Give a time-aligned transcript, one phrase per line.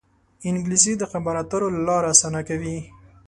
[0.47, 2.77] انګلیسي د خبرو اترو لاره اسانه کوي